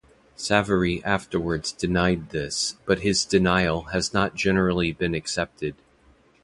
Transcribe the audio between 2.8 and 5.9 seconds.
but his denial has not generally been accepted.